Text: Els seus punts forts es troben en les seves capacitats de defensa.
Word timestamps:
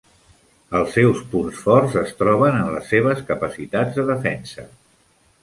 Els 0.77 0.95
seus 0.95 1.19
punts 1.33 1.59
forts 1.65 1.97
es 2.01 2.15
troben 2.23 2.57
en 2.63 2.73
les 2.77 2.89
seves 2.95 3.23
capacitats 3.29 4.01
de 4.01 4.09
defensa. 4.11 4.67